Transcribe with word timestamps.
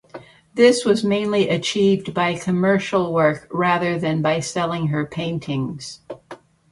This 0.55 0.83
was 0.83 1.03
mainly 1.03 1.47
achieved 1.49 2.11
by 2.11 2.33
commercial 2.35 3.13
work 3.13 3.47
rather 3.51 3.99
than 3.99 4.23
by 4.23 4.39
selling 4.39 4.87
her 4.87 5.05
paintings. 5.05 5.99